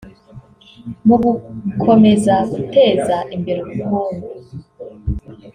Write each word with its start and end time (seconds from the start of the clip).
Mu 1.07 1.15
gukomeza 1.23 2.33
guteza 2.51 3.15
imbere 3.35 3.59
ubukungu 3.61 4.27